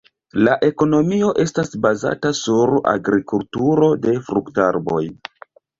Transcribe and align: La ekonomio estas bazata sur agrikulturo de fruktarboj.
La 0.45 0.53
ekonomio 0.67 1.29
estas 1.43 1.69
bazata 1.85 2.33
sur 2.41 2.75
agrikulturo 2.95 3.95
de 4.09 4.19
fruktarboj. 4.33 5.05